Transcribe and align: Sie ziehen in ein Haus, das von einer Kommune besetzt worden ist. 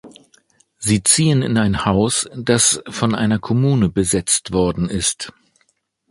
Sie 0.79 1.03
ziehen 1.03 1.43
in 1.43 1.59
ein 1.59 1.85
Haus, 1.85 2.27
das 2.35 2.81
von 2.87 3.13
einer 3.13 3.37
Kommune 3.37 3.87
besetzt 3.87 4.51
worden 4.51 4.89
ist. 4.89 5.31